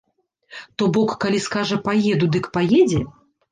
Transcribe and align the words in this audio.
То 0.81 0.87
бок, 0.95 1.13
калі 1.27 1.43
скажа 1.49 1.79
паеду, 1.85 2.33
дык 2.39 2.51
паедзе? 2.59 3.07